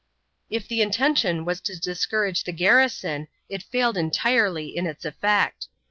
If 0.49 0.67
the 0.67 0.81
intention 0.81 1.45
was 1.45 1.61
to 1.61 1.79
discourage 1.79 2.43
the 2.43 2.51
garrison 2.51 3.27
it 3.49 3.61
failed 3.61 3.97
entirely 3.97 4.75
in 4.75 4.87
its 4.87 5.05
effect. 5.05 5.67